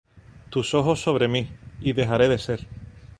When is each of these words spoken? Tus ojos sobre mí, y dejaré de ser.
Tus 0.49 0.73
ojos 0.73 0.99
sobre 0.99 1.27
mí, 1.27 1.47
y 1.79 1.93
dejaré 1.93 2.27
de 2.27 2.39
ser. 2.39 2.65